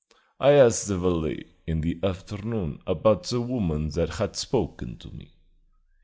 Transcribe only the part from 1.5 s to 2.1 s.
in the